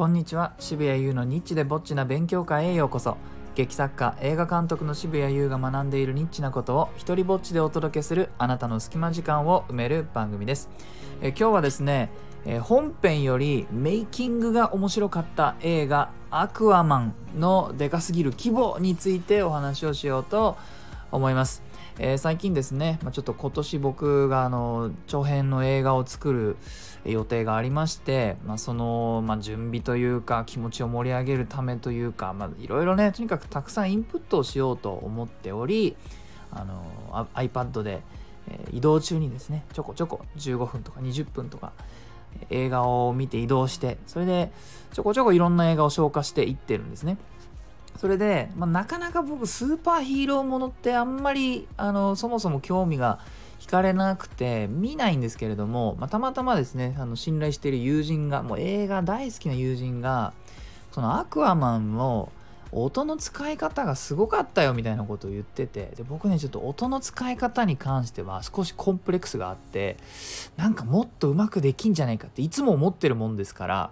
[0.00, 0.54] こんにちは。
[0.58, 3.18] 渋谷優のニッチでぼっちな勉強会へようこそ。
[3.54, 10.70] 劇作家映画監督の渋谷優が学んでいるニッチなことを一人ぼっちでお届けするあなたの隙間時間を埋める番組です。
[11.20, 12.08] え今日はですね
[12.46, 20.56] え本編よりメイキングが面白かった映画アクアマンのでかすぎる規模についてお話をしようと
[21.12, 21.62] 思います。
[21.98, 26.56] えー、最近ですね、まあ、ちょっと今年僕があの長編の映画を作る
[27.04, 35.96] 予定がありまして、まあ、その、まあ、準備というか気持ちを盛り上げるためというかいろいろねとにかくたくさんインプットをしようと思っており
[36.52, 38.02] あの iPad で、
[38.48, 41.72] え、移動中にですねちょこちょこ15分とか20分とか
[42.50, 44.52] 映画を見て移動してそれで
[44.92, 47.18] ちょこちょこいろんな映画を消化していってるんですね。
[48.00, 53.18] それで、まあ、なかなか僕スーパーヒーローものってあんまりあのそもそも興味が
[53.60, 60.32] 惹かれなくて見ないんですけれども、まあ、たまたまですねあの信頼している友人がもう映画大好きな友人が
[60.92, 62.32] そのアクアマンの
[62.72, 69.98] 音の使い方がすごかったよみたいなことを言っててで僕ねちょっと音の使い方に関しては少しコンプレックスがあって
[70.56, 73.90] なんかもっとうまくできんじゃないかっていつも思ってるもんですから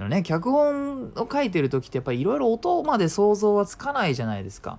[0.00, 4.78] のね脚本を書いてる時ってやっぱりいろいろ音まで想像はつかないじゃないですか。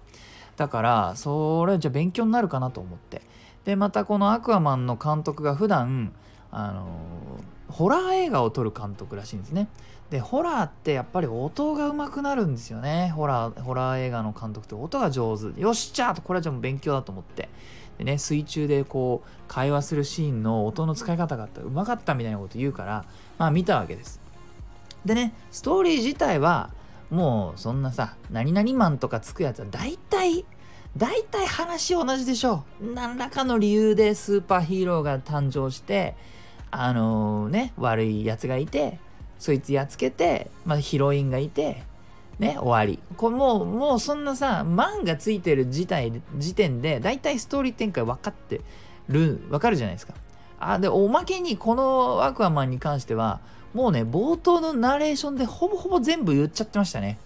[0.57, 3.21] だからそれじゃ勉強になるかなと思って。
[3.65, 6.13] でまたこのアクアマンの監督が普段
[6.51, 6.87] あの
[7.69, 9.67] ホラー映画を撮る監督らしいんですね。
[10.09, 13.13] でホラーってやっぱり音が上手くなるんですよね。
[13.15, 15.59] ホラーホラー映画の監督って音が上手。
[15.59, 17.49] よっしじゃあこれはじゃあもう勉強だと思って。
[17.97, 23.05] でね水中でこう会話するシーンの音の使い方がうまかったみたいなこと言うから
[23.37, 24.20] まあ見たわけです。
[25.05, 26.71] でねストーリー自体は
[27.09, 30.45] もうそんなさ何々マンとかつくやつは大体
[30.97, 32.93] 大体話同じでしょう。
[32.93, 36.15] 何らかの理由でスーパーヒーローが誕生して
[36.69, 38.99] あのー、ね悪いやつがいて
[39.39, 41.83] そいつやっつけて、まあ、ヒロインがいて
[42.39, 42.99] ね終わり。
[43.17, 48.61] これもうもうそんなさマンがついてる時体時点で大体ストーリー展開分かって
[49.07, 50.13] る分かるじゃないですか。
[50.59, 53.39] あでおまけにこのアクアマンに関しては
[53.73, 57.17] もうね冒頭のナレーションでほぼほぼ全部言っちゃってましたね。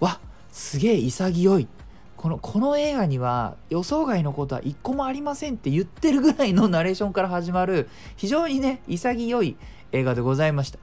[0.00, 0.20] わ
[0.50, 1.68] すげえ潔い。
[2.16, 9.56] このこの映画には予想外のことは一個もありませんって言ってるぐらいのナレーションから始まる非常にね潔い
[9.92, 10.78] 映画でございました。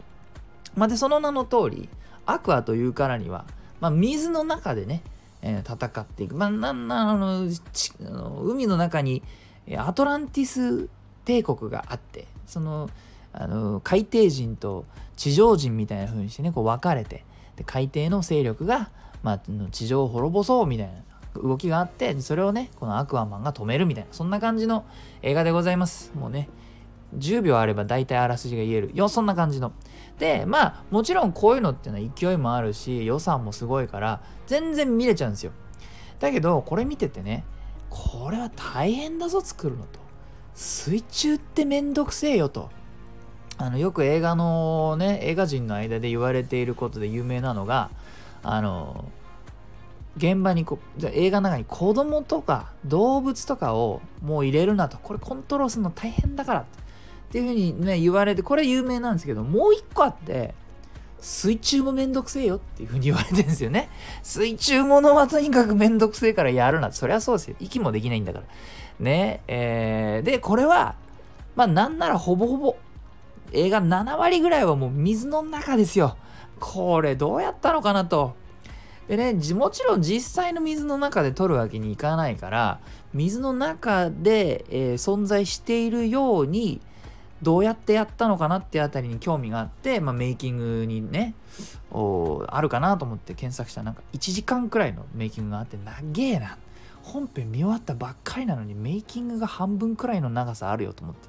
[0.76, 1.90] まあ、でその名の通り
[2.26, 3.46] アクアというからには、
[3.80, 5.04] まあ、水の中でね、
[5.42, 9.22] えー、戦っていく、まあ、なんなあのあの海の中に
[9.78, 10.90] アトランティス
[11.26, 12.90] 帝国があってその
[13.34, 14.86] あの海底人と
[15.16, 18.90] 地上人みたいな風にしてねこう分かれてで海底の勢力が、
[19.22, 20.94] まあ、地上を滅ぼそうみたいな
[21.42, 24.86] 動きがあってそれをねこのアクアマンが止めるみたいなそんな感じの
[25.22, 26.12] 映画でございます。
[26.16, 26.48] もうね
[27.18, 28.92] 10秒あれば大体あらすじが言える。
[28.94, 29.72] よそんな感じの。
[30.20, 35.52] でまあもちろんこういうのっていうのは勢いもあるし予算もすごいから全然見れちゃうんですよ。
[36.20, 37.46] だけどこれ見ててね
[37.90, 40.00] これは大変だぞ作るのと。
[40.54, 42.70] 水中ってめんどくせえよと。
[43.64, 47.90] あのよく映画のね映画人の間で言われていることで有名なのが
[48.44, 49.06] あの
[50.18, 54.98] 現場にこじゃ映画の中に子供とか動物とかをもう入れるなと。
[54.98, 56.60] これコントロールするの大変だから。
[56.60, 56.66] っ
[57.32, 60.54] ていうふうにね言われてこれ有名なんですけどもう一個あって
[61.20, 62.58] 水中もめんどくせえよ。
[62.58, 63.90] っていうふうに言われてるんですよね。
[64.24, 66.92] 水中ものはとにかくめんどくせえからやるな。
[66.92, 67.56] そりゃそうですよ。
[67.62, 68.46] 息もできないんだから。
[69.00, 70.96] ねえー、でこれは
[71.56, 72.76] まあなんならほぼほぼ
[73.54, 76.18] 映画7割ぐらいはもう水の中ですよ
[76.60, 78.36] これどうやったのかなと
[79.08, 82.80] でね、もちろん実際の水の中で撮るわけにいかないから、
[83.14, 86.80] 水の中で、えー、存在しているように、
[87.42, 91.36] どうやってやったのかなってあたりに興味があって、まあ、メイキングにね
[91.92, 95.94] お、あるかなと思って検索したらなんか1時間くらいのメイキングがあって、長
[96.24, 96.58] えな。
[97.02, 101.28] 本編見終わったばっかりなのにメイキングが半分くらいの長さあるよと思って。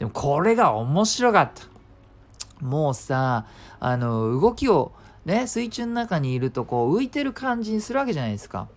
[0.00, 2.64] でもこれが面白かった。
[2.64, 3.46] もうさ、
[3.78, 4.92] あの、動きを
[5.26, 8.68] ね、水中の中にいるとこう浮いてる感じにするわけじゃないですか。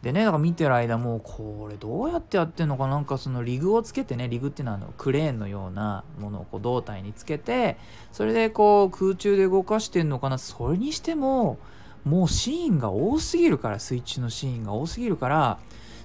[0.00, 7.76] でね、だから見てる間もこれどうやってやってんのかなんかそのリグをつけてね、リグっていうのはあのクレーンのようなものをこう胴体につけて、
[8.10, 10.38] それでこう空中で動かしてんのかな。
[10.38, 11.58] それにしても、
[12.04, 15.58] もうシーンが多すぎるから、水中のシーンが多すぎるから、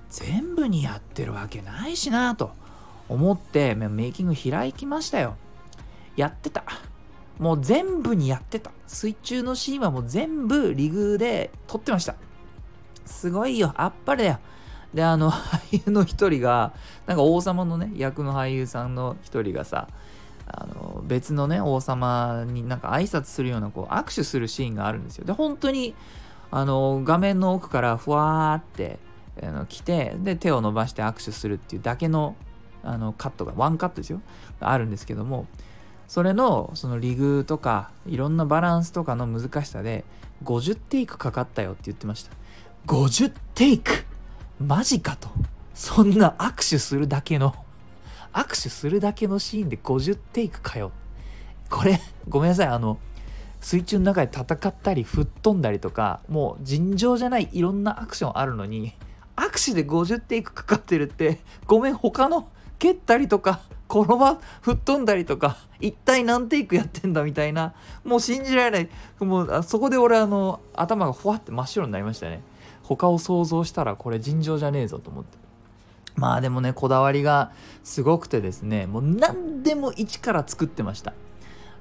[0.09, 2.51] 全部にやってるわけないしなと
[3.09, 5.36] 思ってメイキング開きましたよ。
[6.15, 6.63] やってた。
[7.39, 8.71] もう全部にやってた。
[8.88, 12.15] 水中のシーンはもう全部リグで撮ってました。
[13.06, 13.74] すごいよ。
[13.77, 14.39] あっぱれだよ。
[14.94, 16.74] で、あの、俳優の一人が、
[17.06, 19.88] なんか王様のね、役の俳優さんの一人がさ、
[20.48, 25.95] あの、別のね王様になんか挨拶するようなこう握手するシーンがあるんですよで本当に
[26.51, 29.00] あの画面の奥からふわーって
[29.42, 32.36] あの来てで手を伸ばして握手するっていうだけの
[32.88, 34.22] あのカットがワンカットですよ。
[34.60, 35.45] あるんですけども
[36.07, 40.06] それのそのリグとかいろんなバランスとかの難しさで
[40.44, 42.31] 50テイクかかったよって言ってました。
[42.88, 44.06] 50テイク？
[44.60, 45.30] マジかと。
[45.74, 47.54] そんな握手するだけの
[48.34, 50.92] 握手するだけのシーンで50テイクかよ。
[51.69, 52.00] これ
[52.30, 52.68] ごめんなさい。
[52.68, 52.98] あの
[53.60, 58.94] 水中の中で戦ったり吹っ飛んだりとかもう尋常じゃないいろんなアクションあるのに
[59.36, 68.89] 握手で50テイクかかってるってごめん他の蹴ったりとか 転ば吹っ飛んだりとか一体何テイクやってんだみたいなもう信じられない。
[69.25, 72.41] もうそこで俺あの頭がふわって真っ白になりましたね。
[72.83, 75.38] 他を想像したらこれ尋常じゃねえぞと思って。
[76.15, 77.51] まあでもねこだわりが
[77.83, 81.13] すごくてですねもう何でも一から作ってました。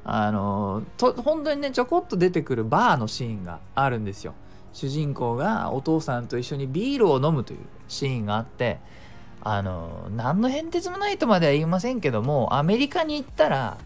[0.05, 4.35] あのと本当にねちょこっと出てくるバーのシーンがあるんですよ。
[4.73, 8.79] 主人公がお父さんと一緒にビールを飲むというシーンがあって
[9.49, 13.79] あの何の変哲もないとまでは言いませんけどもアメリカに行ったら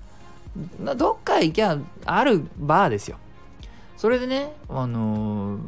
[0.97, 3.19] どっか行きゃあるバーですよ。
[3.99, 5.59] それでねあの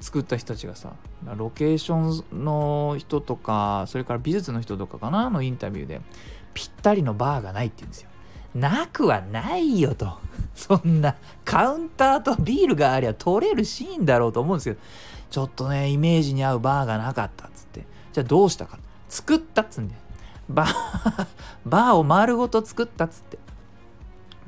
[0.00, 0.94] 作った人たちがさ
[1.36, 6.00] ロケーションの人とかそれから美術の人とかかなのインタビューで
[6.54, 8.08] ぴったりのバーがないって言うんですよ。
[8.54, 10.16] なくはないよと。
[10.56, 11.14] そんな
[11.44, 14.80] カウンターとビールがありゃ撮れるシーンだろうと思うんですけど
[15.28, 17.48] ちょっとねイメージに合うバーがなかった。
[17.48, 17.50] っ
[18.12, 18.78] じゃあどうしたか。
[19.08, 19.94] 作ったっつんで
[20.48, 21.26] バー
[21.64, 23.38] バーを丸ごと作ったっつって。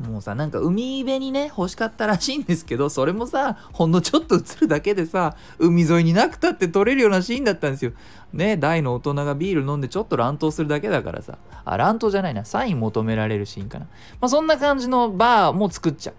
[0.00, 7.92] もうさなんか海辺にね欲しかったらしいんですけどそれもさほんのちょっと映るだけでさ海沿いになくたって撮れるようなシーンだったんですよ。
[8.32, 11.36] ね大の大人がビール飲んでちょっと乱闘するだけだからさ。
[11.64, 12.46] あ乱闘じゃないな。
[12.46, 13.86] サイン求められるシーンかな。
[14.20, 16.14] まあそんな感じのバーも作っちゃう。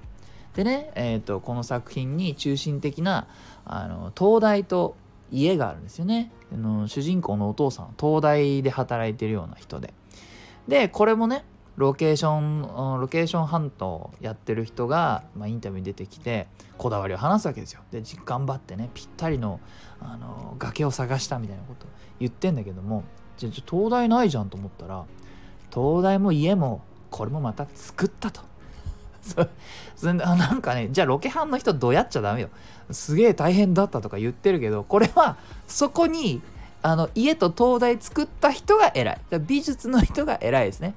[0.56, 3.28] でねえっ、ー、とこの作品に中心的な
[3.66, 4.96] あの東大と
[5.32, 6.32] 家があるんですよね。
[6.54, 9.94] あの主人公のお父さん東大で働いてるような人で。
[10.68, 11.46] でこれもね
[11.78, 16.48] ロケーションロケーションハントやってる人が、まあ、インタビューに出てきて
[16.78, 17.82] こだわりを話すわけですよ。
[17.92, 19.60] で頑張ってねぴったりの
[20.00, 21.88] あの崖を探したみたいなこと
[22.20, 23.04] 言ってんだけども
[23.38, 25.06] じゃ東大ないじゃんと思ったら
[25.74, 28.51] 東大も家もこれもまた作ったと。
[29.22, 32.50] それ なんかねじゃあロケハンの人どうやっちゃダメよ。
[32.92, 35.38] すげえ大変だったとか言ってるけどこれは
[35.68, 36.42] そこに
[36.82, 39.22] あの家と東大作った人が偉い。
[39.42, 40.96] 美術の人が偉いですね。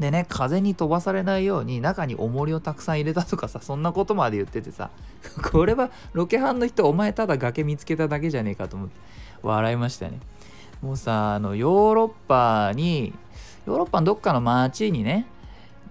[0.00, 4.90] でね風に飛ばされないように中に重りをたくさん入れたとかさそんなことまで言っててさ
[5.52, 8.94] これはロケハンの人お前ただ崖見つけただけじゃねえかと思って
[9.42, 10.18] 笑いましたね。
[10.82, 13.14] もうさあのヨーロッパに
[13.66, 15.26] ヨーロッパのどっかの街にね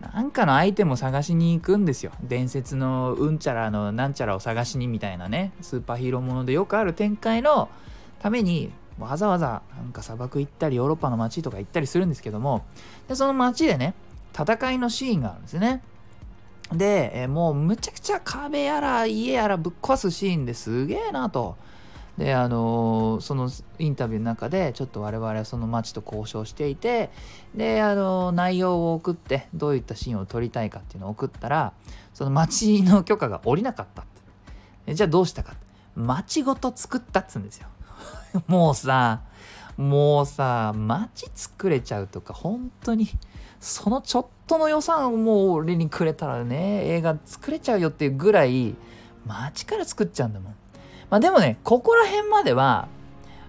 [0.10, 2.12] なんかのアイテムを探しに行くんですよ。
[2.24, 5.54] 伝説のうんちゃらのなんちゃらを探しにみたいなね。
[5.62, 7.70] スーパーヒーローものでよくある展開の
[8.20, 12.64] ためにわざわざなんか砂漠行ったりヨーロッパの街とか行ったりするんですけども。
[13.08, 13.94] でその街でね
[14.34, 15.82] 戦いのシーンがあるんですね。
[16.74, 21.58] で、えもうむちゃくちゃ壁やら家やらぶっ壊すシーンですげえなと。
[22.18, 23.50] であの、その
[23.80, 27.10] インタビューの中でちょっと我々はその街と交渉していて
[27.56, 31.74] であの、内容を送ってどういったシーンを撮りたいかっていうのを送ったら
[32.14, 34.02] その街の許可が下りなかった。
[34.02, 34.06] っ
[34.86, 35.56] てじゃあどうしたか
[35.96, 37.68] 街ごと作ったっつうんですよ。
[38.48, 39.22] もうさ
[39.78, 43.10] もうさ街作れちゃうとか本当に
[43.60, 48.76] そのちょっとの予算をもう俺にくれたらね映画作れちゃうよっていうぐらい
[49.26, 50.56] 街から作っちゃうんだもん。
[51.12, 52.88] まあでもねここら辺までは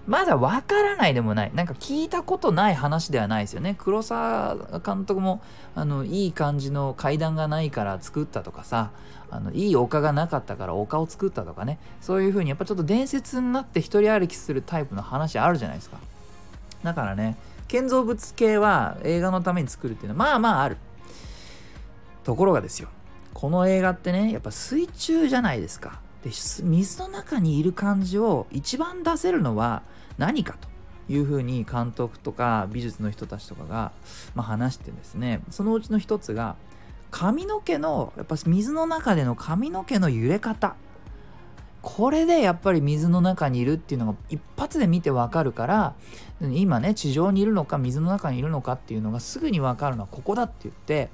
[0.07, 1.53] まだわからないでもない。
[1.55, 3.77] なんか聞いたことない話ではないですよね。
[3.79, 5.41] 黒沢監督も、
[5.77, 8.91] あの、いい感じの階段がないから作ったとかさ、
[9.31, 11.79] あの、いい丘がなかったから丘を作ったとかね。
[12.01, 15.99] そういう風にやっぱちょっと伝説になって一人歩きするタイプの話あるじゃないですか。
[16.83, 17.37] だからね、
[17.69, 20.79] 建造物系は映画のために作るっていうのはまあまあある。
[22.25, 22.89] ところがですよ。
[23.35, 26.02] この映画ってね、やっぱ水中じゃないですか。
[26.23, 29.83] で水の中にいる感じを一番出せるのは
[30.19, 33.93] 何かというふうに監督とか美術の人たちとかが、
[34.35, 35.41] まあ、話してですね。
[35.51, 36.57] そのうちの一つが
[37.11, 40.77] 髪の毛のやっぱ水の中での髪の毛の揺れ方。
[41.83, 45.95] これでやっぱり水の中にいるっていうのが一発で見てわかるから
[46.41, 51.11] 今ね地上にいるのか水の中にいるのかっていうのがすぐにわかるのはここだって言って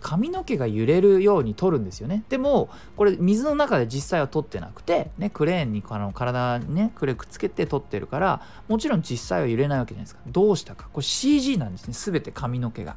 [0.00, 2.24] 髪の毛が揺れるように撮るんですよね。
[2.28, 10.20] でもこれ水の中で実際は撮ってなくて、ね、クレーンにあの体にねクレーくっつけて撮ってるからもちろん実際は揺れないわけじゃないですか。
[10.26, 10.88] どうしたか。
[10.92, 11.94] これ CG なんですね。
[11.94, 12.96] 全て髪の毛が。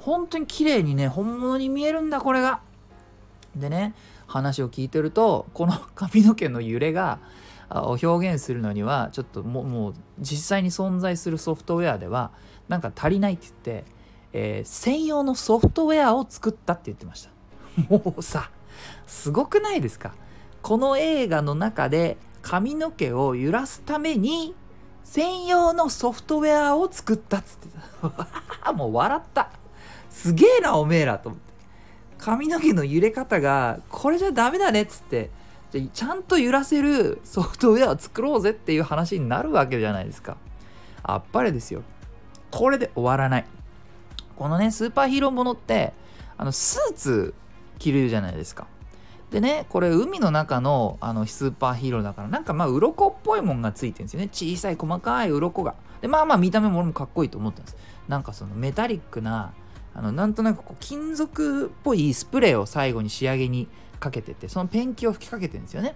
[0.00, 2.60] 本当に綺麗にね本物に見えるんだこれが。
[3.56, 3.94] でね
[4.26, 7.18] 話を聞いてるとこの 髪の毛の揺れが
[7.70, 12.30] を表現するのにはちょっとももう実際に存在するソフトウェアでは
[12.68, 13.84] なんか足りないって言って、
[14.32, 17.30] えー、専用のソフトウェアを作ったって言ってました。
[17.88, 18.50] もうさ
[19.06, 20.12] すごくないですか？
[20.60, 24.54] この映画の中で髪の毛を揺らすために
[25.04, 27.68] 専用のソフトウェアを作ったっつって
[28.62, 28.72] た。
[28.72, 29.50] もう笑った。
[30.10, 31.51] すげえなおめえらと思って。
[32.24, 35.30] 髪の毛の揺れ方がこれじゃダメだねっつって。
[35.72, 40.36] じゃちゃんと揺らせるソフトウェアを作ろうぜっていう話になるわけじゃないですか。
[41.02, 41.82] あっぱれですよ。
[42.52, 43.44] これで終わらない。
[44.36, 45.94] このねスーパーヒーローものって
[46.36, 47.34] あのスーツ
[47.80, 48.68] 着るじゃないですか。
[49.32, 54.28] でねこれ海の中のあのスーパーヒーローだからなんかまあ鱗っぽいもんがついてるんですよね。
[54.32, 55.74] 小さい細かい鱗が。
[56.00, 57.76] でまあまあ見た目も俺もかっこいいと思ったんです。
[58.06, 59.54] なんかそのメタリックな
[59.94, 63.68] あのなんとなくこう金属っぽいスプレーを最後に仕上げに
[64.00, 65.94] かけててそのペンキを吹きかけてるんですよね。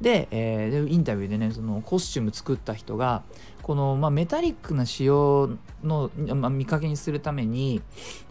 [0.00, 3.22] で,、えー、インタビューでねそのコスチューム作った人が
[3.62, 7.82] この、まあ、メタリックな仕様の、まあ、見かけにするために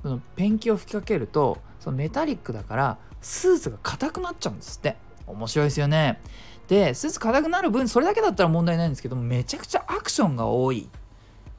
[0.02, 4.98] そのペンキを吹きかけるとそのメタリックだからスーツが硬くなっちゃうんですって。
[5.32, 6.20] 面白いですよね。
[6.68, 10.90] でスーツ硬くなる分それだけだったら問題ないんですけどめちゃくちゃアクションが多い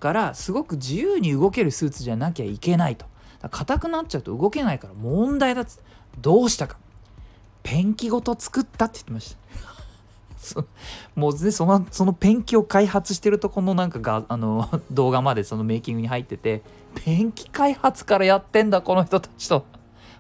[0.01, 3.07] からすごく自由に動けるスーツじゃなきゃいけないと。
[3.49, 5.81] 硬くなっちゃうと動けないから問題だっつ
[6.21, 6.77] どうしたか。
[7.63, 10.63] ペンキごと作ったって言ってました。
[11.15, 16.63] もうねそのそのペンキを開発してるとこのなんかがあの 動画までそのメイキングに入ってて
[17.05, 19.65] ペンキ開発からやってんだこの人たちと。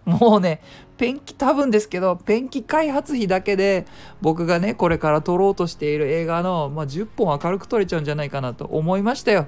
[0.04, 0.60] もうね、
[0.96, 3.86] ペンキ多分ですけど、ペンキ開発費だけで、
[4.20, 9.46] 僕がね、これから撮ろうとしている映画の、まあ、10本明るく撮れちゃうんじゃないかなと思いましたよ。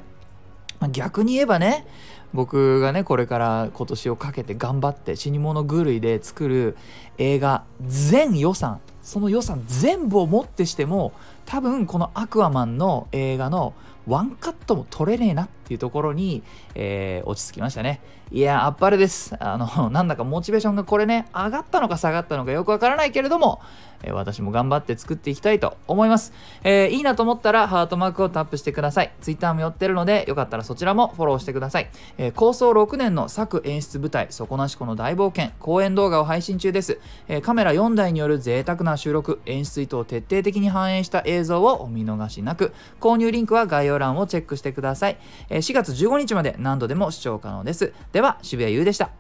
[0.91, 1.87] 逆に言えばね、
[2.35, 6.77] 僕がね、これから今年をかけて頑張って死に物狂いで作る
[7.17, 11.13] 映画全予算、その予算全部をもってしても、
[11.47, 13.73] 多分このアクアマンの映画の
[14.07, 16.43] ワンカットも取れねえなっていうところに、
[16.75, 18.01] えー、落ち着きましたね。
[18.31, 19.35] いや、あっぱれです。
[19.39, 23.61] あの、 なんだかモチベーションがこれね、上がったのか下がったのかよくわからないけれども、
[24.03, 26.33] えー、私も頑張って作っていきたいと思います。
[26.63, 29.13] えー、いいなと思ったらハートマークをタップしてください。
[29.21, 31.89] Twitter も寄ってるので、よかったらそちらもフォローしてください。
[32.19, 36.99] え構想6年の作演出舞台、底なしこの大冒険、公演動画を配信中です。
[37.29, 45.19] えカメラ4台による贅沢な収録、演出意図を徹底的に反映した映像をお見逃しなく、購入リンクは概要要欄をチェックしてください。
[45.49, 47.93] 4月15日まで何度でも視聴可能です。
[48.13, 49.11] では、渋谷優でした。